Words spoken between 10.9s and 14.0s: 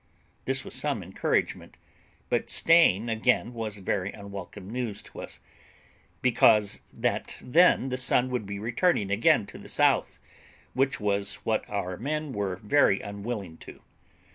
was what our men were very unwilling to.